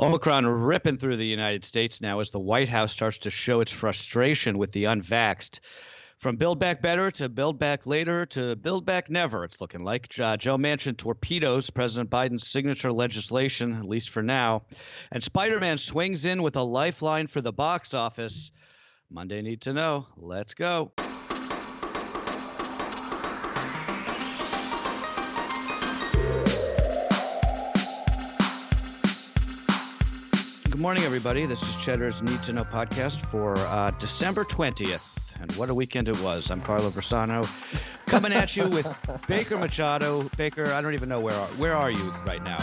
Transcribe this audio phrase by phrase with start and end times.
[0.00, 3.70] Omicron ripping through the United States now as the White House starts to show its
[3.70, 5.60] frustration with the unvaxxed.
[6.18, 10.12] From Build Back Better to Build Back Later to Build Back Never, it's looking like.
[10.18, 14.62] Uh, Joe Manchin torpedoes President Biden's signature legislation, at least for now.
[15.12, 18.50] And Spider Man swings in with a lifeline for the box office.
[19.10, 20.06] Monday Need to Know.
[20.16, 20.92] Let's go.
[30.84, 31.46] Morning, everybody.
[31.46, 35.32] This is Cheddar's Need to Know podcast for uh, December 20th.
[35.40, 36.50] And what a weekend it was.
[36.50, 37.48] I'm Carlo Versano
[38.04, 38.86] coming at you with
[39.26, 40.28] Baker Machado.
[40.36, 42.58] Baker, I don't even know where are, where are you right now?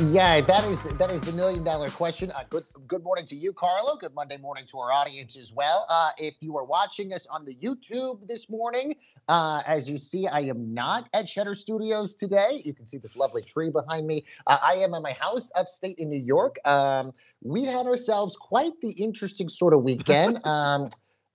[0.00, 2.32] Yeah, that is that is the million dollar question.
[2.32, 3.96] Uh, good good morning to you, Carlo.
[3.96, 5.86] Good Monday morning to our audience as well.
[5.88, 8.96] Uh, if you are watching us on the YouTube this morning,
[9.28, 12.60] uh, as you see, I am not at Cheddar Studios today.
[12.64, 14.24] You can see this lovely tree behind me.
[14.48, 16.56] Uh, I am at my house upstate in New York.
[16.64, 20.40] Um, we had ourselves quite the interesting sort of weekend.
[20.44, 20.88] Um,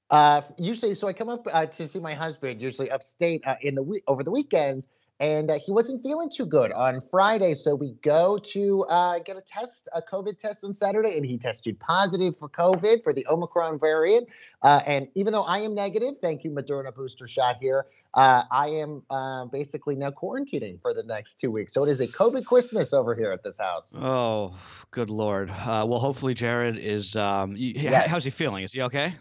[0.10, 3.76] uh, usually, so I come up uh, to see my husband, usually upstate uh, in
[3.76, 4.88] the week over the weekends,
[5.20, 7.54] and uh, he wasn't feeling too good on Friday.
[7.54, 11.38] So we go to uh, get a test, a COVID test on Saturday, and he
[11.38, 14.30] tested positive for COVID for the Omicron variant.
[14.62, 17.86] Uh, and even though I am negative, thank you, Moderna booster shot here.
[18.16, 21.74] I am basically now quarantining for the next two weeks.
[21.74, 23.96] So it is a COVID Christmas over here at this house.
[24.00, 24.58] Oh,
[24.92, 25.50] good lord.
[25.50, 27.16] well, hopefully Jared is.
[27.16, 28.10] Um, yes.
[28.10, 28.64] How's he feeling?
[28.64, 29.14] Is he okay?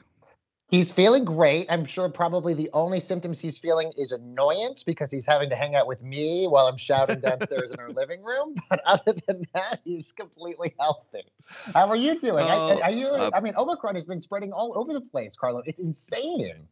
[0.69, 1.67] He's feeling great.
[1.71, 5.75] I'm sure probably the only symptoms he's feeling is annoyance because he's having to hang
[5.75, 8.55] out with me while I'm shouting downstairs in our living room.
[8.69, 11.25] But other than that, he's completely healthy.
[11.73, 12.45] How are you doing?
[12.47, 13.07] Oh, are you?
[13.07, 15.63] Uh, I mean, Omicron has been spreading all over the place, Carlo.
[15.65, 16.69] It's insane.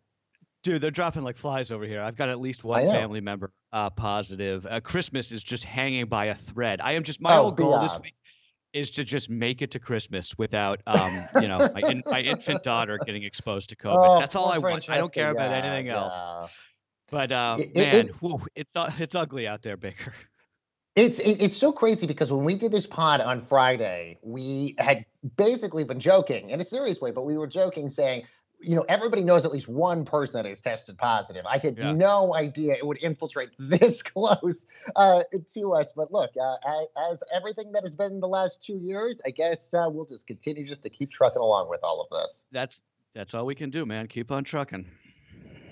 [0.63, 2.03] Dude, they're dropping like flies over here.
[2.03, 4.67] I've got at least one family member uh, positive.
[4.67, 6.83] Uh, Christmas is just hanging by a thread.
[6.83, 7.89] I am just my oh, whole goal beyond.
[7.89, 8.15] this week
[8.77, 12.63] is to just make it to Christmas without, um, you know, my, in, my infant
[12.63, 13.95] daughter getting exposed to COVID.
[13.97, 14.91] Oh, That's all I want.
[14.91, 16.13] I don't care about yeah, anything else.
[16.15, 16.47] Yeah.
[17.11, 20.13] But uh, it, man, it, whew, it's it's ugly out there, Baker.
[20.97, 25.05] It's it, it's so crazy because when we did this pod on Friday, we had
[25.37, 28.25] basically been joking in a serious way, but we were joking saying,
[28.61, 31.45] you know, everybody knows at least one person that is tested positive.
[31.47, 31.93] I had yeah.
[31.93, 35.23] no idea it would infiltrate this close uh,
[35.55, 35.93] to us.
[35.93, 36.57] But look, uh,
[37.11, 40.27] as everything that has been in the last two years, I guess uh, we'll just
[40.27, 42.45] continue just to keep trucking along with all of this.
[42.53, 42.83] That's
[43.15, 44.09] that's all we can do, man.
[44.09, 44.87] Keep on trucking.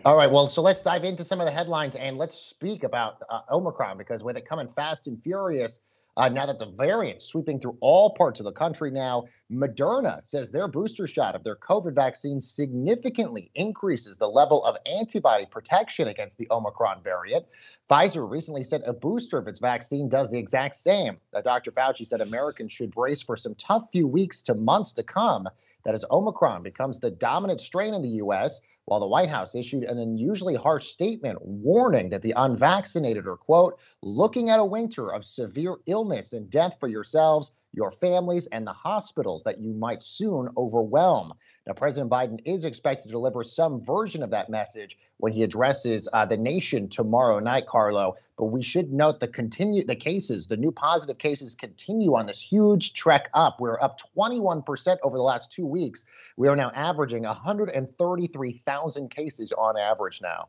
[0.05, 3.23] All right, well, so let's dive into some of the headlines and let's speak about
[3.31, 5.81] uh, Omicron because with it coming fast and furious,
[6.17, 10.53] uh, now that the variant sweeping through all parts of the country now, Moderna says
[10.53, 16.39] their booster shot of their COVID vaccine significantly increases the level of antibody protection against
[16.39, 17.47] the Omicron variant.
[17.91, 21.19] Pfizer recently said a booster of its vaccine does the exact same.
[21.35, 21.73] Uh, Dr.
[21.73, 25.49] Fauci said Americans should brace for some tough few weeks to months to come.
[25.85, 29.85] That as Omicron becomes the dominant strain in the U.S., while the White House issued
[29.85, 35.25] an unusually harsh statement warning that the unvaccinated are, quote, looking at a winter of
[35.25, 40.49] severe illness and death for yourselves your families, and the hospitals that you might soon
[40.57, 41.35] overwhelm.
[41.67, 46.07] Now, President Biden is expected to deliver some version of that message when he addresses
[46.13, 48.17] uh, the nation tomorrow night, Carlo.
[48.37, 52.41] But we should note the continue the cases, the new positive cases continue on this
[52.41, 53.61] huge trek up.
[53.61, 56.05] We're up 21% over the last two weeks.
[56.37, 60.49] We are now averaging 133,000 cases on average now.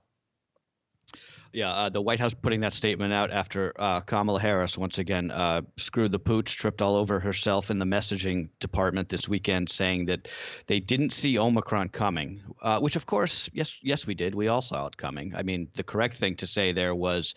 [1.56, 5.32] Yeah, uh, the White House putting that statement out after uh, Kamala Harris once again
[5.32, 10.08] uh, screwed the pooch, tripped all over herself in the messaging department this weekend, saying
[10.08, 10.28] that
[10.68, 12.42] they didn't see Omicron coming.
[12.62, 14.36] Uh, which, of course, yes, yes, we did.
[14.36, 15.34] We all saw it coming.
[15.34, 17.36] I mean, the correct thing to say there was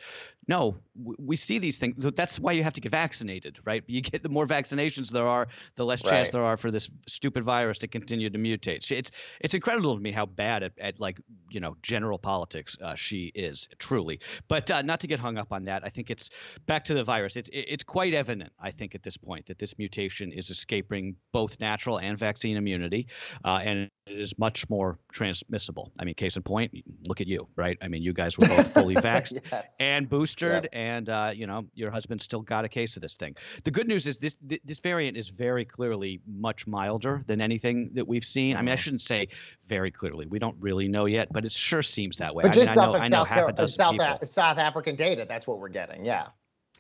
[0.49, 0.79] no,
[1.19, 1.95] we see these things.
[2.17, 3.85] That's why you have to get vaccinated, right?
[3.87, 6.11] You get the more vaccinations there are, the less right.
[6.11, 8.91] chance there are for this stupid virus to continue to mutate.
[8.91, 9.11] It's
[9.41, 11.21] it's incredible to me how bad at, at like
[11.51, 14.21] you know general politics uh, she is truly.
[14.49, 15.85] But uh, not to get hung up on that.
[15.85, 16.31] I think it's
[16.65, 17.37] back to the virus.
[17.37, 21.61] It's it's quite evident, I think, at this point that this mutation is escaping both
[21.61, 23.07] natural and vaccine immunity,
[23.45, 25.93] uh, and it is much more transmissible.
[25.99, 26.73] I mean, case in point,
[27.07, 27.77] look at you, right?
[27.83, 29.77] I mean, you guys were both fully vaxxed yes.
[29.79, 30.67] and boosted, yep.
[30.73, 33.35] and uh, you know, your husband still got a case of this thing.
[33.65, 38.07] The good news is this this variant is very clearly much milder than anything that
[38.07, 38.57] we've seen.
[38.57, 38.81] I mean, I mm-hmm.
[38.81, 39.29] shouldn't say
[39.67, 40.27] very clearly.
[40.27, 42.43] We don't really know yet, but it sure seems that way.
[42.43, 44.27] But just I mean, I know, I know South, half a dozen South, people.
[44.27, 46.05] South African data, that's what we're getting.
[46.05, 46.29] Yeah.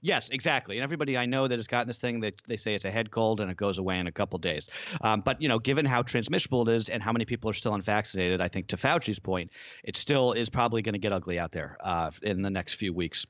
[0.01, 0.77] Yes, exactly.
[0.77, 3.11] And everybody I know that has gotten this thing, they, they say it's a head
[3.11, 4.69] cold and it goes away in a couple days.
[5.01, 7.75] Um, but you know, given how transmissible it is and how many people are still
[7.75, 9.51] unvaccinated, I think to Fauci's point,
[9.85, 12.93] it still is probably going to get ugly out there uh, in the next few
[12.93, 13.27] weeks.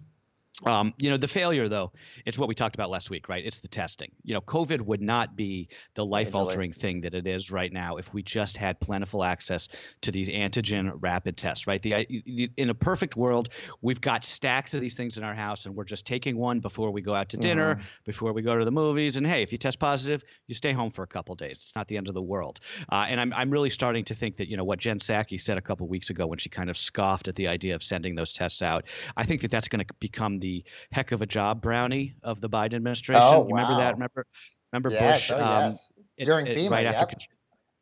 [0.66, 1.92] Um, you know, the failure though,
[2.26, 3.44] it's what we talked about last week, right?
[3.44, 4.10] It's the testing.
[4.24, 8.12] You know, COVID would not be the life-altering thing that it is right now if
[8.12, 9.68] we just had plentiful access
[10.02, 11.80] to these antigen rapid tests, right?
[11.80, 13.50] The in a perfect world,
[13.82, 16.90] we've got stacks of these things in our house, and we're just taking one before
[16.90, 17.84] we go out to dinner, mm-hmm.
[18.04, 20.90] before we go to the movies, and hey, if you test positive, you stay home
[20.90, 21.52] for a couple days.
[21.52, 22.58] It's not the end of the world.
[22.90, 25.56] Uh, and I'm I'm really starting to think that you know what Jen Psaki said
[25.56, 28.32] a couple weeks ago when she kind of scoffed at the idea of sending those
[28.32, 28.86] tests out.
[29.16, 32.40] I think that that's going to become the the heck of a job brownie of
[32.40, 33.22] the Biden administration.
[33.24, 33.94] Oh, you remember that?
[33.94, 34.26] Remember,
[34.72, 35.38] remember yes, Bush?
[35.38, 35.92] Oh, um, yes.
[36.26, 36.94] During it, FEMA, right yep.
[36.96, 37.16] after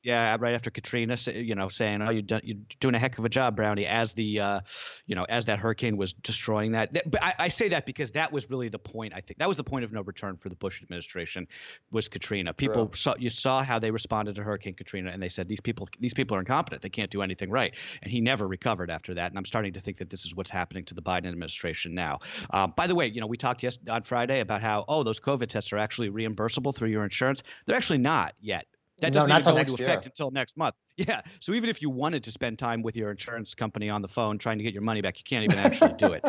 [0.07, 3.25] yeah, right after Katrina, you know, saying, "Oh, you're, done, you're doing a heck of
[3.25, 4.61] a job, Brownie," as the, uh,
[5.07, 6.93] you know, as that hurricane was destroying that.
[7.11, 9.15] But I, I, say that because that was really the point.
[9.17, 11.49] I think that was the point of no return for the Bush administration,
[11.91, 12.55] was Katrina.
[12.55, 12.95] People True.
[12.95, 16.15] saw you saw how they responded to Hurricane Katrina, and they said these people these
[16.15, 16.83] people are incompetent.
[16.83, 17.75] They can't do anything right.
[18.01, 19.33] And he never recovered after that.
[19.33, 22.21] And I'm starting to think that this is what's happening to the Biden administration now.
[22.51, 25.19] Uh, by the way, you know, we talked yes on Friday about how oh those
[25.19, 27.43] COVID tests are actually reimbursable through your insurance.
[27.65, 28.67] They're actually not yet.
[28.99, 30.75] That doesn't no, even go into effect until next month.
[30.99, 31.21] Yeah.
[31.41, 34.39] So even if you wanted to spend time with your insurance company on the phone
[34.39, 36.25] trying to get your money back, you can't even actually do it.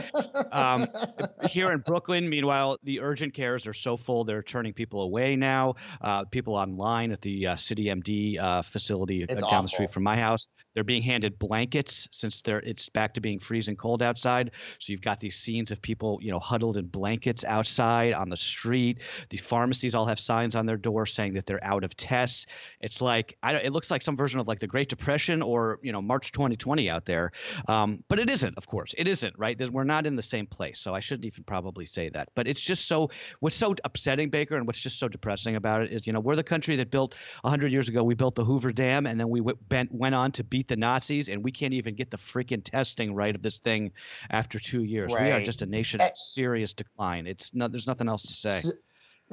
[0.52, 0.88] Um,
[1.50, 5.76] here in Brooklyn, meanwhile, the urgent cares are so full they're turning people away now.
[6.02, 9.62] Uh, people online at the uh, City MD uh, facility uh, down awful.
[9.62, 13.40] the street from my house, they're being handed blankets since they're it's back to being
[13.40, 14.52] freezing cold outside.
[14.80, 18.38] So you've got these scenes of people, you know, huddled in blankets outside on the
[18.38, 19.00] street.
[19.30, 22.46] These pharmacies all have signs on their door saying that they're out of tests.
[22.82, 25.92] It's like I, it looks like some version of like the Great Depression or you
[25.92, 27.32] know March 2020 out there,
[27.68, 28.58] um, but it isn't.
[28.58, 29.38] Of course, it isn't.
[29.38, 29.58] Right?
[29.58, 32.30] There's, we're not in the same place, so I shouldn't even probably say that.
[32.36, 33.10] But it's just so
[33.40, 36.36] what's so upsetting, Baker, and what's just so depressing about it is you know we're
[36.36, 38.04] the country that built 100 years ago.
[38.04, 40.76] We built the Hoover Dam, and then we w- bent, went on to beat the
[40.76, 43.92] Nazis, and we can't even get the freaking testing right of this thing
[44.30, 45.14] after two years.
[45.14, 45.26] Right.
[45.26, 47.28] We are just a nation of serious decline.
[47.28, 47.72] It's not.
[47.72, 48.62] There's nothing else to say.
[48.62, 48.72] So,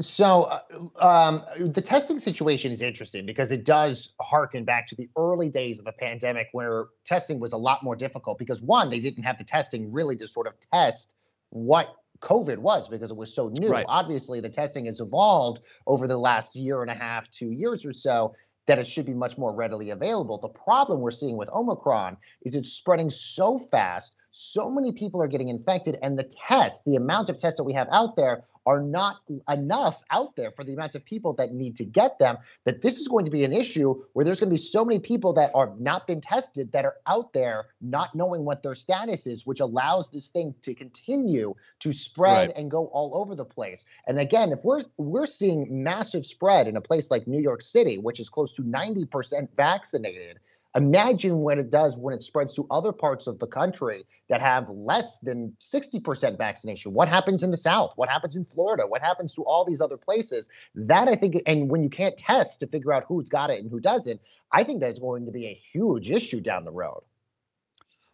[0.01, 0.61] uh,
[1.01, 5.79] um, the testing situation is interesting because it does harken back to the early days
[5.79, 9.39] of the pandemic where testing was a lot more difficult because, one, they didn't have
[9.39, 11.15] the testing really to sort of test
[11.51, 13.69] what COVID was because it was so new.
[13.69, 13.87] Right.
[13.89, 17.93] Obviously, the testing has evolved over the last year and a half, two years or
[17.93, 18.35] so,
[18.67, 20.39] that it should be much more readily available.
[20.39, 24.17] The problem we're seeing with Omicron is it's spreading so fast.
[24.31, 27.75] So many people are getting infected, and the tests, the amount of tests that we
[27.75, 29.17] have out there, are not
[29.49, 32.99] enough out there for the amount of people that need to get them that this
[32.99, 35.51] is going to be an issue where there's going to be so many people that
[35.55, 39.61] are not been tested that are out there not knowing what their status is which
[39.61, 42.57] allows this thing to continue to spread right.
[42.57, 46.77] and go all over the place and again if we're we're seeing massive spread in
[46.77, 50.39] a place like New York City which is close to 90% vaccinated
[50.77, 54.69] Imagine what it does when it spreads to other parts of the country that have
[54.69, 56.93] less than 60% vaccination.
[56.93, 57.93] What happens in the South?
[57.95, 58.85] What happens in Florida?
[58.87, 60.49] What happens to all these other places?
[60.75, 63.71] That I think, and when you can't test to figure out who's got it and
[63.71, 67.03] who doesn't, I think that's going to be a huge issue down the road.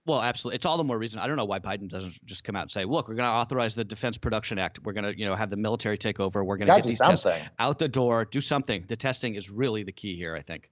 [0.07, 0.57] Well, absolutely.
[0.57, 1.21] It's all the more reason.
[1.21, 3.33] I don't know why Biden doesn't just come out and say, "Look, we're going to
[3.33, 4.81] authorize the Defense Production Act.
[4.83, 6.43] We're going to, you know, have the military take over.
[6.43, 7.33] We're going to get these something.
[7.33, 8.25] tests out the door.
[8.25, 10.71] Do something." The testing is really the key here, I think.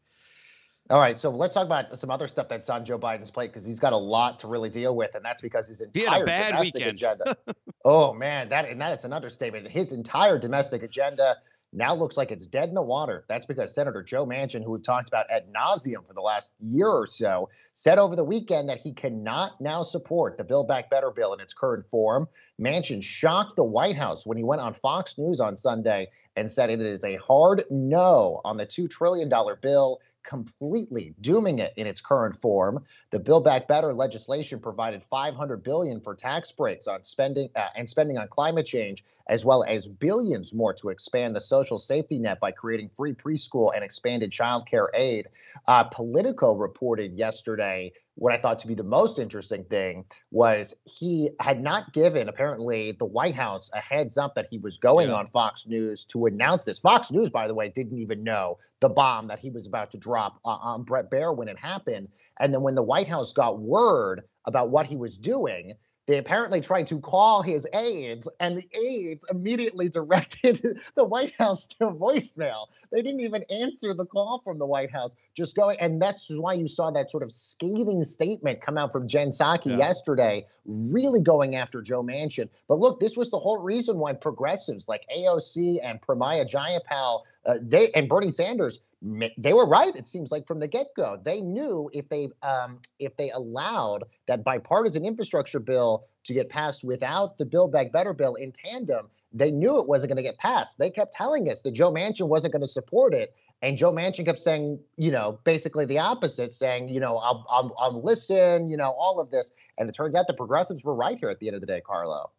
[0.90, 3.64] All right, so let's talk about some other stuff that's on Joe Biden's plate because
[3.64, 6.96] he's got a lot to really deal with, and that's because his entire domestic weekend.
[6.96, 7.37] agenda.
[7.85, 9.69] oh man, that and that it's an understatement.
[9.69, 11.37] His entire domestic agenda
[11.75, 13.26] now looks like it's dead in the water.
[13.29, 16.89] That's because Senator Joe Manchin, who we've talked about ad nauseum for the last year
[16.89, 21.10] or so, said over the weekend that he cannot now support the Build Back Better
[21.10, 22.27] bill in its current form.
[22.58, 26.70] Manchin shocked the White House when he went on Fox News on Sunday and said
[26.70, 32.01] it is a hard no on the $2 trillion bill completely dooming it in its
[32.01, 32.84] current form.
[33.10, 37.89] The Build Back Better legislation provided 500 billion for tax breaks on spending uh, and
[37.89, 42.41] spending on climate change, as well as billions more to expand the social safety net
[42.41, 45.29] by creating free preschool and expanded child care aid.
[45.67, 51.31] Uh, Politico reported yesterday what I thought to be the most interesting thing was he
[51.41, 55.15] had not given apparently the White House a heads up that he was going yeah.
[55.15, 56.79] on Fox News to announce this.
[56.81, 59.99] Fox News, by the way, didn't even know the bomb that he was about to
[59.99, 62.08] drop uh, on Bret Baier when it happened.
[62.39, 65.75] And then when the White House got word about what he was doing,
[66.08, 71.67] they apparently tried to call his aides, and the aides immediately directed the White House
[71.67, 72.69] to voicemail.
[72.91, 75.79] They didn't even answer the call from the White House, just going.
[75.81, 79.67] And that's why you saw that sort of scathing statement come out from Jen Psaki
[79.67, 79.77] yeah.
[79.77, 82.48] yesterday, really going after Joe Manchin.
[82.69, 87.58] But look, this was the whole reason why progressives like AOC and Pramila Jayapal Uh,
[87.60, 89.94] they and Bernie Sanders, they were right.
[89.94, 94.05] It seems like from the get go, they knew if they um, if they allowed
[94.26, 99.08] that bipartisan infrastructure bill to get passed without the Build Back Better bill in tandem,
[99.32, 100.78] they knew it wasn't going to get passed.
[100.78, 103.34] They kept telling us that Joe Manchin wasn't going to support it.
[103.62, 107.74] And Joe Manchin kept saying, you know, basically the opposite, saying, you know, I'll, I'll,
[107.78, 109.50] I'll listen, you know, all of this.
[109.78, 111.81] And it turns out the progressives were right here at the end of the day,
[111.84, 112.31] Carlo.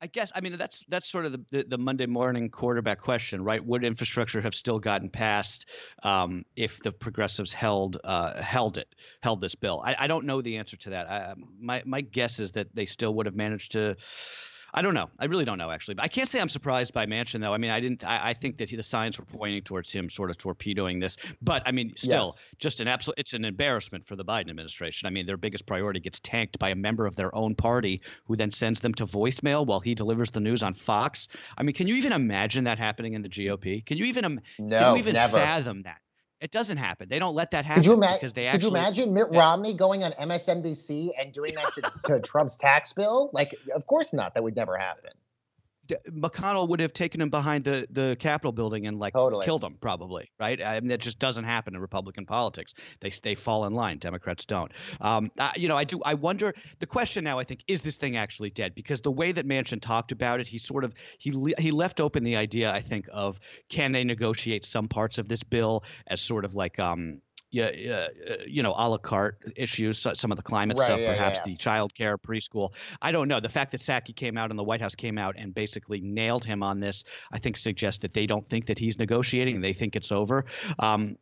[0.00, 3.42] I guess I mean that's that's sort of the, the, the, Monday morning quarterback question,
[3.42, 3.64] right?
[3.64, 5.70] Would infrastructure have still gotten passed
[6.02, 9.82] um, if the progressives held uh, held it held this bill?
[9.84, 11.10] I, I, don't know the answer to that.
[11.10, 13.96] I, my my guess is that they still would have managed to
[14.74, 15.08] I don't know.
[15.18, 15.94] I really don't know actually.
[15.94, 17.54] But I can't say I'm surprised by Manchin though.
[17.54, 18.04] I mean, I didn't.
[18.04, 21.16] I, I think that he, the signs were pointing towards him sort of torpedoing this.
[21.42, 22.56] But I mean, still, yes.
[22.58, 23.18] just an absolute.
[23.18, 25.06] It's an embarrassment for the Biden administration.
[25.06, 28.36] I mean, their biggest priority gets tanked by a member of their own party who
[28.36, 31.28] then sends them to voicemail while he delivers the news on Fox.
[31.56, 33.84] I mean, can you even imagine that happening in the GOP?
[33.84, 34.40] Can you even?
[34.58, 35.36] No, can you even never.
[35.36, 36.00] fathom that?
[36.40, 37.08] It doesn't happen.
[37.08, 38.70] They don't let that happen could you ima- because they actually.
[38.70, 42.92] Could you imagine Mitt Romney going on MSNBC and doing that to, to Trump's tax
[42.92, 43.30] bill?
[43.32, 44.34] Like, of course not.
[44.34, 45.12] That would never happen.
[46.10, 49.44] McConnell would have taken him behind the the Capitol building and like totally.
[49.44, 50.62] killed him, probably, right?
[50.62, 52.74] I mean, that just doesn't happen in Republican politics.
[53.00, 53.98] They they fall in line.
[53.98, 54.72] Democrats don't.
[55.00, 56.00] Um, I, you know, I do.
[56.04, 56.54] I wonder.
[56.78, 58.74] The question now, I think, is this thing actually dead?
[58.74, 62.24] Because the way that Manchin talked about it, he sort of he he left open
[62.24, 63.38] the idea, I think, of
[63.68, 68.08] can they negotiate some parts of this bill as sort of like um, yeah, yeah,
[68.28, 71.36] uh, you know, a la carte issues, some of the climate right, stuff, yeah, perhaps
[71.36, 71.52] yeah, yeah.
[71.52, 72.74] the child care, preschool.
[73.00, 73.40] I don't know.
[73.40, 76.44] The fact that Psaki came out and the White House came out and basically nailed
[76.44, 79.60] him on this, I think suggests that they don't think that he's negotiating.
[79.60, 80.44] They think it's over.
[80.80, 81.16] Um,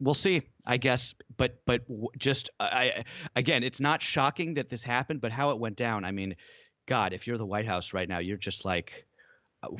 [0.00, 1.14] we'll see, I guess.
[1.36, 1.82] But but
[2.18, 3.04] just I
[3.36, 6.04] again, it's not shocking that this happened, but how it went down.
[6.04, 6.34] I mean,
[6.86, 9.06] God, if you're the White House right now, you're just like,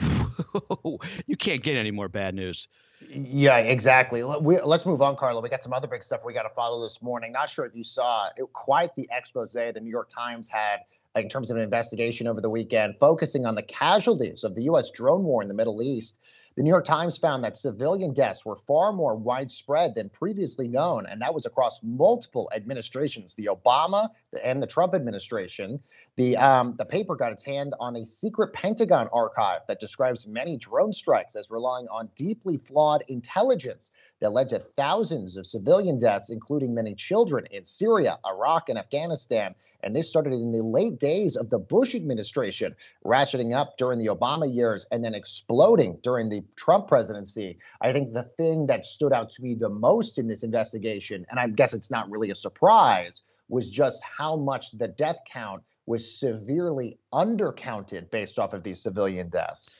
[1.26, 2.68] you can't get any more bad news.
[3.00, 4.24] Yeah, exactly.
[4.24, 5.40] We, let's move on, Carlo.
[5.40, 7.32] We got some other big stuff we got to follow this morning.
[7.32, 10.80] Not sure if you saw it, quite the expose the New York Times had
[11.14, 14.90] in terms of an investigation over the weekend, focusing on the casualties of the U.S.
[14.90, 16.20] drone war in the Middle East.
[16.56, 21.06] The New York Times found that civilian deaths were far more widespread than previously known,
[21.06, 24.08] and that was across multiple administrations, the Obama
[24.42, 25.78] and the Trump administration.
[26.18, 30.56] The, um, the paper got its hand on a secret Pentagon archive that describes many
[30.56, 36.30] drone strikes as relying on deeply flawed intelligence that led to thousands of civilian deaths,
[36.30, 39.54] including many children in Syria, Iraq, and Afghanistan.
[39.84, 44.06] And this started in the late days of the Bush administration, ratcheting up during the
[44.06, 47.58] Obama years and then exploding during the Trump presidency.
[47.80, 51.38] I think the thing that stood out to me the most in this investigation, and
[51.38, 56.18] I guess it's not really a surprise, was just how much the death count was
[56.18, 59.74] severely undercounted based off of these civilian deaths.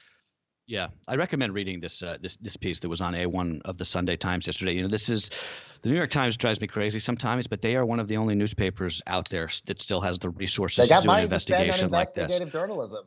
[0.66, 3.86] Yeah, I recommend reading this uh, this this piece that was on A1 of the
[3.86, 4.72] Sunday Times yesterday.
[4.72, 5.30] You know, this is
[5.80, 8.34] the New York Times drives me crazy sometimes, but they are one of the only
[8.34, 12.38] newspapers out there that still has the resources to do an investigation like this.
[12.50, 13.04] journalism.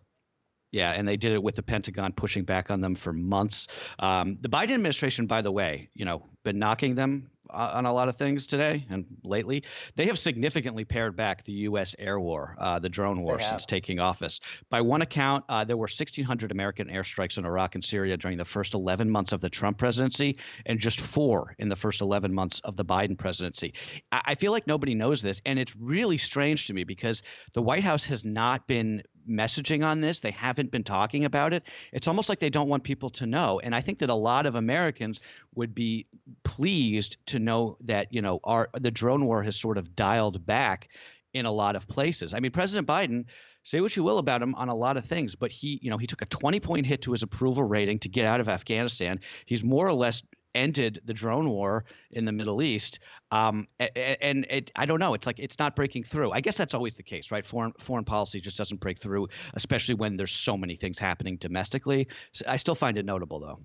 [0.71, 3.67] Yeah, and they did it with the Pentagon pushing back on them for months.
[3.99, 7.93] Um, the Biden administration, by the way, you know, been knocking them uh, on a
[7.93, 9.63] lot of things today and lately.
[9.95, 11.95] They have significantly pared back the U.S.
[11.99, 14.39] air war, uh, the drone war, since taking office.
[14.69, 18.45] By one account, uh, there were 1,600 American airstrikes in Iraq and Syria during the
[18.45, 22.59] first 11 months of the Trump presidency, and just four in the first 11 months
[22.61, 23.73] of the Biden presidency.
[24.11, 27.61] I, I feel like nobody knows this, and it's really strange to me because the
[27.61, 30.19] White House has not been messaging on this.
[30.19, 31.63] They haven't been talking about it.
[31.91, 33.59] It's almost like they don't want people to know.
[33.59, 35.21] And I think that a lot of Americans
[35.55, 36.07] would be
[36.43, 40.89] pleased to know that, you know, our the drone war has sort of dialed back
[41.33, 42.33] in a lot of places.
[42.33, 43.25] I mean, President Biden,
[43.63, 45.97] say what you will about him on a lot of things, but he, you know,
[45.97, 49.19] he took a 20 point hit to his approval rating to get out of Afghanistan.
[49.45, 50.23] He's more or less
[50.55, 52.99] ended the drone war in the Middle East.
[53.31, 55.13] Um, and it, I don't know.
[55.13, 56.31] It's like it's not breaking through.
[56.31, 57.45] I guess that's always the case, right?
[57.45, 62.07] Foreign foreign policy just doesn't break through, especially when there's so many things happening domestically.
[62.33, 63.59] So I still find it notable, though.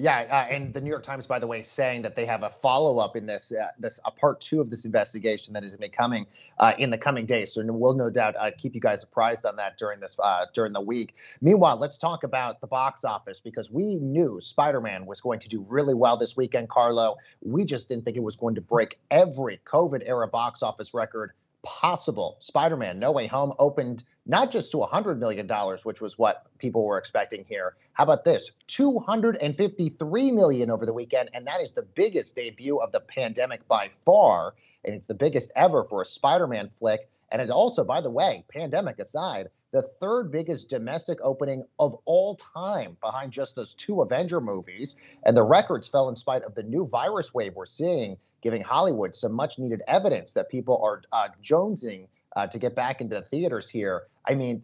[0.00, 2.48] Yeah, uh, and the New York Times, by the way, saying that they have a
[2.48, 5.82] follow up in this uh, this a part two of this investigation that is going
[5.82, 6.26] to be coming
[6.58, 7.52] uh, in the coming days.
[7.52, 10.72] So we'll no doubt uh, keep you guys apprised on that during this uh, during
[10.72, 11.16] the week.
[11.42, 15.50] Meanwhile, let's talk about the box office because we knew Spider Man was going to
[15.50, 17.16] do really well this weekend, Carlo.
[17.42, 21.32] We just didn't think it was going to break every COVID era box office record
[21.62, 22.36] possible.
[22.40, 25.48] Spider Man No Way Home opened not just to $100 million,
[25.82, 27.76] which was what people were expecting here.
[27.92, 28.50] How about this?
[28.68, 33.90] $253 million over the weekend, and that is the biggest debut of the pandemic by
[34.04, 37.08] far, and it's the biggest ever for a Spider-Man flick.
[37.32, 42.34] And it also, by the way, pandemic aside, the third biggest domestic opening of all
[42.36, 44.96] time behind just those two Avenger movies.
[45.24, 49.14] And the records fell in spite of the new virus wave we're seeing, giving Hollywood
[49.14, 53.22] some much needed evidence that people are uh, jonesing uh, to get back into the
[53.22, 54.02] theaters here.
[54.26, 54.62] I mean,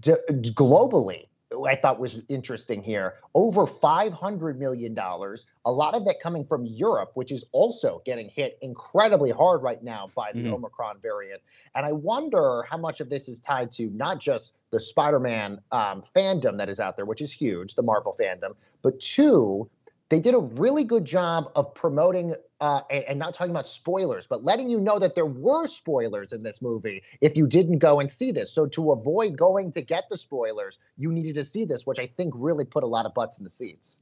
[0.00, 1.26] d- globally,
[1.66, 3.16] I thought was interesting here.
[3.34, 8.58] Over $500 million, a lot of that coming from Europe, which is also getting hit
[8.62, 10.54] incredibly hard right now by the mm-hmm.
[10.54, 11.42] Omicron variant.
[11.74, 15.60] And I wonder how much of this is tied to not just the Spider Man
[15.72, 19.68] um, fandom that is out there, which is huge, the Marvel fandom, but two,
[20.08, 24.26] they did a really good job of promoting uh, and, and, not talking about spoilers,
[24.26, 28.00] but letting you know that there were spoilers in this movie if you didn't go
[28.00, 28.52] and see this.
[28.52, 32.06] So to avoid going to get the spoilers, you needed to see this, which I
[32.16, 34.00] think really put a lot of butts in the seats.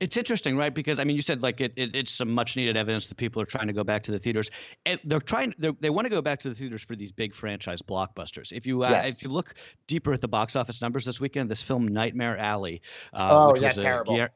[0.00, 0.74] It's interesting, right?
[0.74, 3.42] Because I mean, you said like it, it, it's some much needed evidence that people
[3.42, 4.50] are trying to go back to the theaters,
[4.86, 5.54] and they're trying.
[5.58, 8.50] They're, they want to go back to the theaters for these big franchise blockbusters.
[8.50, 9.16] If you uh, yes.
[9.16, 12.80] if you look deeper at the box office numbers this weekend, this film Nightmare Alley,
[13.12, 14.14] uh, oh which yeah, was terrible.
[14.14, 14.30] Guillermo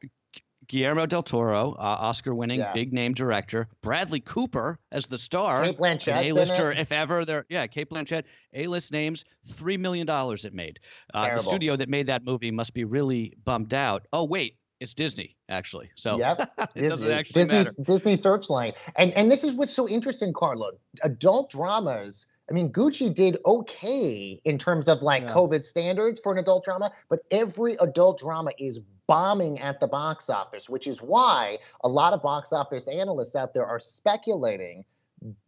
[0.67, 2.73] del Toro, uh, Oscar-winning yeah.
[2.73, 7.45] big name director, Bradley Cooper as the star, Cate Blanchett, A-lister if ever there.
[7.49, 10.79] Yeah, Cate Blanchett, A-list names, three million dollars it made.
[11.13, 14.07] Uh, the studio that made that movie must be really bummed out.
[14.13, 15.89] Oh wait, it's Disney actually.
[15.95, 16.41] So yep.
[16.57, 17.73] it Disney, actually Disney, matter.
[17.81, 20.71] Disney Searchlight, and and this is what's so interesting, Carlo.
[21.03, 22.25] Adult dramas.
[22.49, 25.33] I mean, Gucci did okay in terms of like yeah.
[25.33, 30.29] COVID standards for an adult drama, but every adult drama is bombing at the box
[30.29, 34.83] office, which is why a lot of box office analysts out there are speculating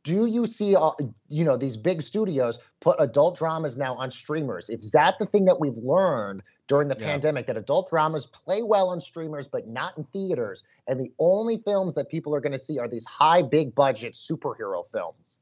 [0.03, 0.91] do you see uh,
[1.27, 4.69] you know these big studios put adult dramas now on streamers?
[4.69, 7.05] Is that the thing that we've learned during the yeah.
[7.05, 11.57] pandemic that adult dramas play well on streamers but not in theaters and the only
[11.65, 15.39] films that people are going to see are these high big budget superhero films?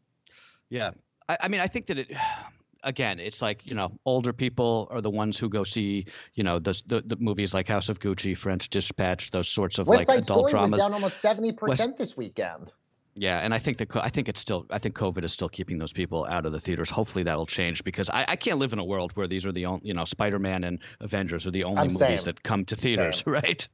[0.69, 0.91] Yeah.
[1.29, 2.11] I, I mean i think that it
[2.85, 6.59] again, it's like you know, older people are the ones who go see you know
[6.59, 10.19] the the, the movies like House of Gucci, French Dispatch, those sorts of West like
[10.19, 10.73] adult Story dramas.
[10.73, 12.73] Was down almost seventy percent this weekend.
[13.17, 15.77] Yeah, and I think the I think it's still I think COVID is still keeping
[15.77, 16.89] those people out of the theaters.
[16.89, 19.65] Hopefully that'll change because I, I can't live in a world where these are the
[19.65, 22.25] only you know Spider Man and Avengers are the only I'm movies same.
[22.25, 23.33] that come to theaters, same.
[23.33, 23.67] right?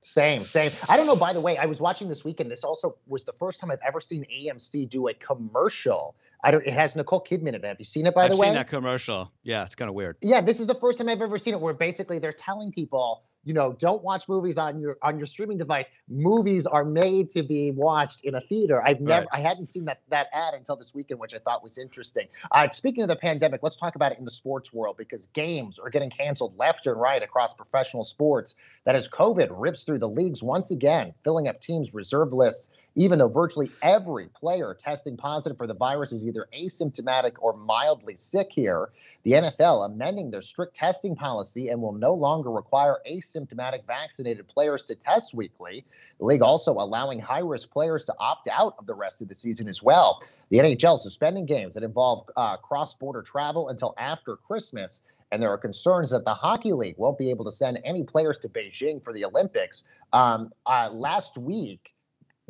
[0.00, 0.70] same, same.
[0.88, 1.16] I don't know.
[1.16, 2.50] By the way, I was watching this weekend.
[2.50, 6.66] This also was the first time I've ever seen AMC do a commercial I don't.
[6.66, 7.64] It has Nicole Kidman in it.
[7.64, 8.14] Have you seen it?
[8.14, 9.30] By I've the way, I've seen that commercial.
[9.44, 10.16] Yeah, it's kind of weird.
[10.20, 13.22] Yeah, this is the first time I've ever seen it where basically they're telling people,
[13.44, 15.90] you know, don't watch movies on your on your streaming device.
[16.08, 18.82] Movies are made to be watched in a theater.
[18.82, 19.40] I've never, right.
[19.40, 22.28] I hadn't seen that that ad until this weekend, which I thought was interesting.
[22.52, 25.78] Uh, speaking of the pandemic, let's talk about it in the sports world because games
[25.78, 28.54] are getting canceled left and right across professional sports.
[28.84, 33.18] That as COVID rips through the leagues once again, filling up teams' reserve lists even
[33.18, 38.48] though virtually every player testing positive for the virus is either asymptomatic or mildly sick
[38.50, 38.90] here.
[39.22, 44.84] The NFL amending their strict testing policy and will no longer require asymptomatic vaccinated players
[44.84, 45.84] to test weekly.
[46.18, 49.34] The league also allowing high risk players to opt out of the rest of the
[49.34, 50.22] season as well.
[50.50, 55.02] The NHL suspending games that involve uh, cross border travel until after Christmas.
[55.30, 58.38] And there are concerns that the Hockey League won't be able to send any players
[58.40, 59.84] to Beijing for the Olympics.
[60.12, 61.94] Um, uh, last week,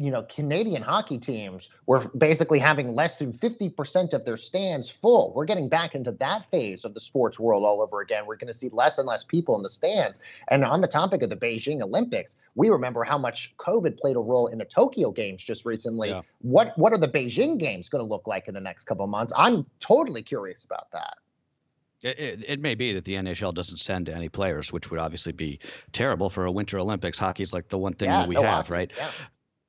[0.02, 5.32] you know, Canadian hockey teams were basically having less than 50% of their stands full.
[5.32, 8.26] We're getting back into that phase of the sports world all over again.
[8.26, 10.18] We're going to see less and less people in the stands.
[10.48, 14.20] And on the topic of the Beijing Olympics, we remember how much COVID played a
[14.20, 16.08] role in the Tokyo Games just recently.
[16.08, 16.22] Yeah.
[16.40, 19.10] What what are the Beijing Games going to look like in the next couple of
[19.10, 19.32] months?
[19.36, 21.14] I'm totally curious about that.
[22.02, 25.30] It, it, it, may be that the NHL doesn't send any players, which would obviously
[25.30, 25.60] be
[25.92, 27.16] terrible for a Winter Olympics.
[27.16, 28.72] Hockey's like the one thing yeah, that we no have, hockey.
[28.72, 28.92] right?
[28.96, 29.10] Yeah.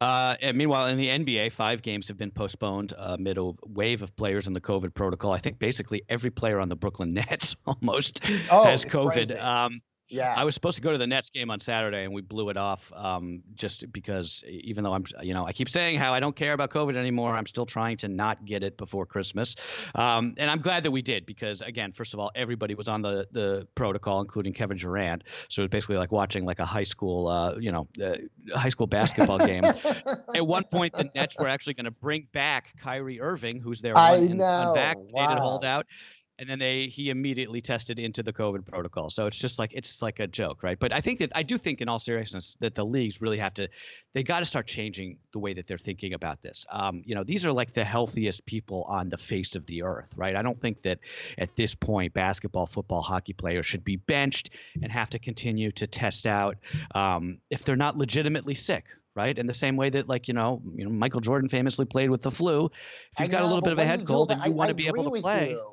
[0.03, 4.01] Uh, and meanwhile, in the NBA, five games have been postponed uh, amid a wave
[4.01, 5.31] of players in the COVID protocol.
[5.31, 8.19] I think basically every player on the Brooklyn Nets almost
[8.51, 9.41] oh, has COVID.
[9.41, 9.79] Um,
[10.13, 10.33] yeah.
[10.37, 12.57] I was supposed to go to the Nets game on Saturday and we blew it
[12.57, 16.35] off um, just because even though I'm, you know, I keep saying how I don't
[16.35, 19.55] care about COVID anymore, I'm still trying to not get it before Christmas.
[19.95, 23.01] Um, and I'm glad that we did because, again, first of all, everybody was on
[23.01, 25.23] the, the protocol, including Kevin Durant.
[25.49, 28.15] So it was basically like watching like a high school, uh, you know, uh,
[28.55, 29.63] high school basketball game.
[30.35, 33.97] At one point, the Nets were actually going to bring back Kyrie Irving, who's their
[33.97, 35.39] un- unvaccinated wow.
[35.39, 35.87] holdout
[36.39, 39.09] and then they he immediately tested into the COVID protocol.
[39.09, 40.79] So it's just like it's like a joke, right?
[40.79, 43.53] But I think that I do think, in all seriousness, that the leagues really have
[43.55, 43.67] to
[44.13, 46.65] they got to start changing the way that they're thinking about this.
[46.71, 50.11] Um, you know, these are like the healthiest people on the face of the earth,
[50.15, 50.35] right?
[50.35, 50.99] I don't think that
[51.37, 55.87] at this point basketball, football, hockey players should be benched and have to continue to
[55.87, 56.57] test out
[56.95, 59.37] um, if they're not legitimately sick right?
[59.37, 62.23] In the same way that, like you know, you know, Michael Jordan famously played with
[62.23, 62.65] the flu.
[62.65, 64.69] If you've I got a little bit of a head cold and you I- want
[64.69, 65.72] I to be able to play, you.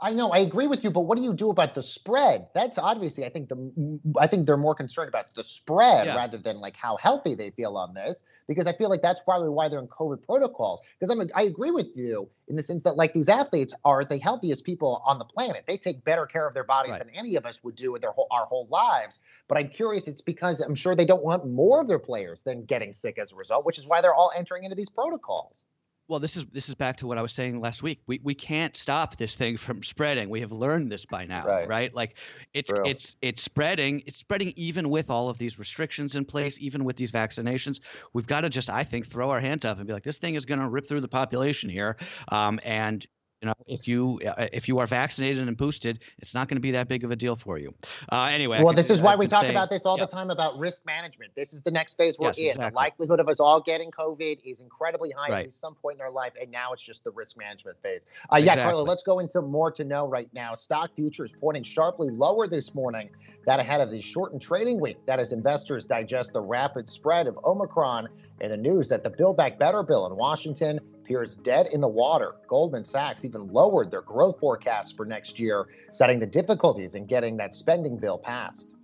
[0.00, 2.48] I know, I agree with you, but what do you do about the spread?
[2.54, 6.16] That's obviously, I think the, I think they're more concerned about the spread Yeah.
[6.16, 9.48] rather than like how healthy they feel on this, because I feel like that's probably
[9.48, 10.82] why they're in COVID protocols.
[10.98, 14.18] Because I'm, I agree with you in the sense that like these athletes are the
[14.18, 15.64] healthiest people on the planet.
[15.66, 16.98] They take better care of their bodies Right.
[17.06, 19.20] than any of us would do with their whole, our whole lives.
[19.48, 22.64] But I'm curious, it's because I'm sure they don't want more of their players than
[22.64, 25.64] getting sick as a result, which is why they're all entering into these protocols.
[26.06, 28.00] Well, this is this is back to what I was saying last week.
[28.06, 30.28] We we can't stop this thing from spreading.
[30.28, 31.94] We have learned this by now, Right.
[31.94, 32.18] Like
[32.52, 34.02] it's it's it's spreading.
[34.06, 37.80] It's spreading even with all of these restrictions in place, even with these vaccinations.
[38.12, 40.34] We've got to just, I think, throw our hands up and be like, this thing
[40.34, 41.96] is going to rip through the population here.
[42.28, 43.06] Um, and
[43.44, 46.62] you know, if you uh, if you are vaccinated and boosted, it's not going to
[46.62, 47.74] be that big of a deal for you.
[48.10, 50.06] Uh, anyway, well, could- this is why I've we talk saying- about this all yeah.
[50.06, 51.34] the time about risk management.
[51.34, 52.46] This is the next phase we're Yes, in.
[52.46, 52.70] exactly.
[52.70, 55.46] The likelihood of us all getting COVID is incredibly high Right.
[55.46, 58.06] at some point in our life, and now it's just the risk management phase.
[58.32, 60.54] Uh, yeah, Carlo, let's go into more to know right now.
[60.54, 63.10] Stock futures pointing sharply lower this morning.
[63.44, 64.96] That ahead of the shortened trading week.
[65.04, 68.08] That as investors digest the rapid spread of Omicron
[68.40, 71.88] and the news that the Build Back Better bill in Washington appears dead in the
[71.88, 72.32] water.
[72.48, 77.36] Goldman Sachs even lowered their growth forecast for next year, citing the difficulties in getting
[77.36, 78.74] that spending bill passed.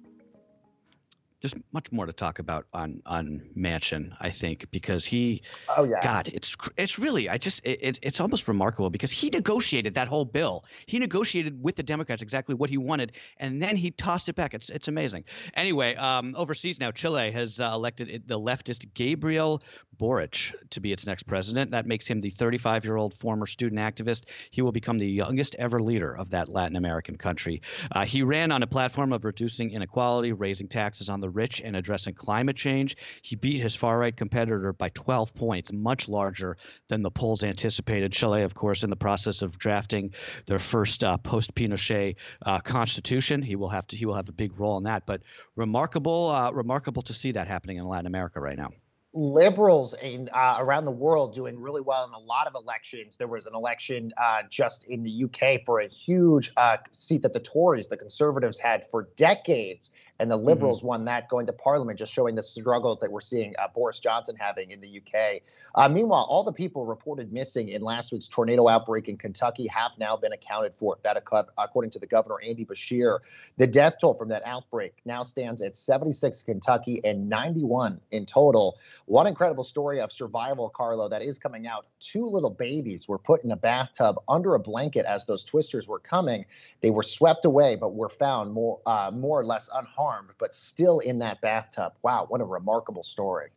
[1.41, 5.41] There's much more to talk about on on Manchin, I think, because he
[5.75, 6.03] Oh yeah.
[6.03, 10.07] God, it's it's really I just it, it, it's almost remarkable because he negotiated that
[10.07, 10.67] whole bill.
[10.85, 14.53] He negotiated with the Democrats exactly what he wanted, and then he tossed it back.
[14.53, 15.25] It's it's amazing.
[15.55, 19.63] Anyway, um, overseas now, Chile has uh, elected the leftist Gabriel
[20.01, 21.73] Boric to be its next president.
[21.73, 24.25] That makes him the 35 year old former student activist.
[24.51, 27.61] He will become the youngest ever leader of that Latin American country.
[27.93, 31.77] Uh, he ran on a platform of reducing inequality, raising taxes on the rich, and
[31.77, 32.97] addressing climate change.
[33.21, 36.57] He beat his far right competitor by 12 points, much larger
[36.89, 38.11] than the polls anticipated.
[38.11, 40.15] Chile, of course, in the process of drafting
[40.47, 43.43] their first uh, post Pinochet uh, constitution.
[43.43, 45.05] He will have to he will have a big role in that.
[45.05, 45.21] But
[45.57, 48.71] remarkable, uh, remarkable to see that happening in Latin America right now.
[49.13, 53.17] Liberals in uh, around the world doing really well in a lot of elections.
[53.17, 57.33] There was an election uh, just in the UK for a huge uh, seat that
[57.33, 61.99] the Tories, the Conservatives, had for decades, and the Liberals won that, going to Parliament,
[61.99, 65.43] just showing the struggles that we're seeing uh, Boris Johnson having in the UK.
[65.75, 69.91] Uh, meanwhile, all the people reported missing in last week's tornado outbreak in Kentucky have
[69.99, 70.99] now been accounted for.
[71.03, 71.17] That,
[71.59, 73.19] according to the governor Andy Beshear,
[73.57, 78.27] the death toll from that outbreak now stands at 76 in Kentucky and 91 in
[78.27, 78.79] total.
[79.11, 81.87] One incredible story of survival, Carlo, that is coming out.
[81.99, 85.99] Two little babies were put in a bathtub under a blanket as those twisters were
[85.99, 86.47] coming.
[86.81, 91.01] They were swept away, but were found more, uh, more or less unharmed, but still
[91.01, 91.95] in that bathtub.
[92.05, 93.49] Wow, what a remarkable story.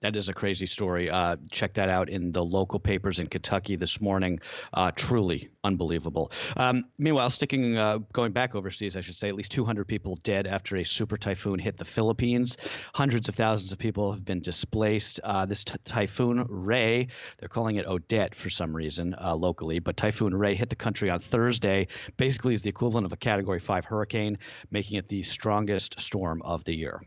[0.00, 1.10] That is a crazy story.
[1.10, 4.38] Uh, check that out in the local papers in Kentucky this morning.
[4.72, 6.30] Uh, truly unbelievable.
[6.56, 10.46] Um, meanwhile, sticking, uh, going back overseas, I should say, at least 200 people dead
[10.46, 12.56] after a super typhoon hit the Philippines.
[12.94, 15.18] Hundreds of thousands of people have been displaced.
[15.24, 17.08] Uh, this t- typhoon Ray,
[17.38, 21.10] they're calling it Odette for some reason uh, locally, but Typhoon Ray hit the country
[21.10, 21.88] on Thursday.
[22.16, 24.38] Basically, is the equivalent of a Category 5 hurricane,
[24.70, 27.02] making it the strongest storm of the year.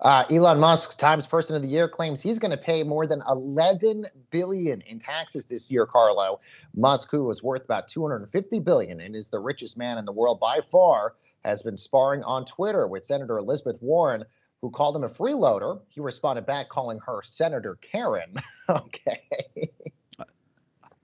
[0.00, 3.22] Uh, Elon Musk's Times Person of the Year claims he's going to pay more than
[3.28, 5.86] 11 billion in taxes this year.
[5.86, 6.40] Carlo
[6.74, 10.38] Musk, who was worth about 250 billion and is the richest man in the world
[10.38, 14.24] by far, has been sparring on Twitter with Senator Elizabeth Warren,
[14.60, 15.80] who called him a freeloader.
[15.88, 18.34] He responded back calling her Senator Karen.
[18.68, 19.22] okay.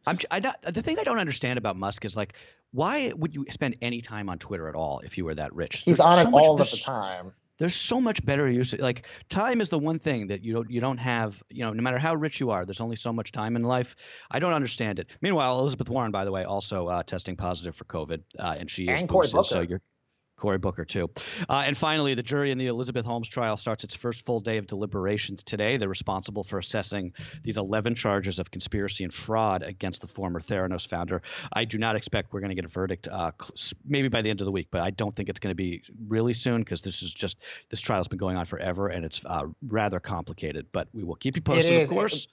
[0.06, 2.34] I'm, I not, the thing I don't understand about Musk is like,
[2.72, 5.82] why would you spend any time on Twitter at all if you were that rich?
[5.82, 7.32] He's There's on so it all of the time.
[7.58, 8.76] There's so much better use.
[8.78, 11.42] Like time is the one thing that you don't you don't have.
[11.50, 13.94] You know, no matter how rich you are, there's only so much time in life.
[14.30, 15.10] I don't understand it.
[15.20, 18.88] Meanwhile, Elizabeth Warren, by the way, also uh, testing positive for COVID, uh, and she
[18.88, 19.46] And Cory boosted.
[19.46, 19.82] So you're
[20.42, 21.08] Cory Booker too.
[21.48, 24.58] Uh, and finally, the jury in the Elizabeth Holmes trial starts its first full day
[24.58, 25.76] of deliberations today.
[25.76, 27.12] They're responsible for assessing
[27.44, 31.22] these 11 charges of conspiracy and fraud against the former Theranos founder.
[31.52, 34.30] I do not expect we're going to get a verdict uh, cl- maybe by the
[34.30, 36.82] end of the week, but I don't think it's going to be really soon because
[36.82, 37.38] this is just
[37.70, 40.66] this trial's been going on forever and it's uh, rather complicated.
[40.72, 42.26] But we will keep you posted, of course.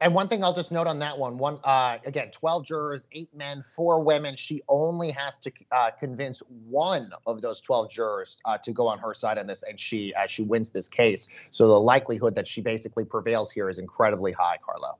[0.00, 3.30] And one thing I'll just note on that one, one uh, again, 12 jurors, eight
[3.34, 4.36] men, four women.
[4.36, 8.98] She only has to uh, convince one of those 12 jurors uh, to go on
[8.98, 11.28] her side on this, and she uh, she wins this case.
[11.50, 14.98] So the likelihood that she basically prevails here is incredibly high, Carlo.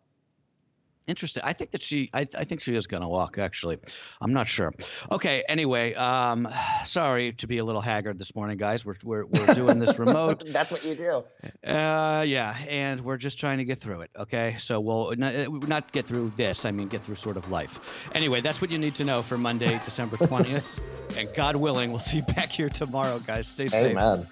[1.06, 1.42] Interesting.
[1.44, 2.10] I think that she.
[2.12, 3.38] I, I think she is going to walk.
[3.38, 3.78] Actually,
[4.20, 4.72] I'm not sure.
[5.10, 5.44] Okay.
[5.48, 6.48] Anyway, um,
[6.84, 8.84] sorry to be a little haggard this morning, guys.
[8.84, 10.44] We're we're, we're doing this remote.
[10.52, 11.24] That's what you do.
[11.68, 14.10] Uh, yeah, and we're just trying to get through it.
[14.18, 16.64] Okay, so we'll not, uh, not get through this.
[16.64, 17.78] I mean, get through sort of life.
[18.12, 20.80] Anyway, that's what you need to know for Monday, December 20th.
[21.16, 23.46] and God willing, we'll see you back here tomorrow, guys.
[23.46, 23.96] Stay safe.
[23.96, 24.26] Amen.